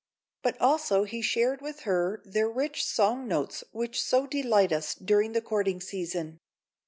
[0.41, 5.33] But also he shared with her their rich song notes which so delight us during
[5.33, 6.39] the courting season.